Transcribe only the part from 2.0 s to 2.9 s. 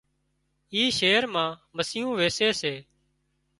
ويسي سي